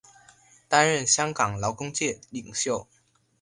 [0.67, 2.87] 担任香港劳工界领袖。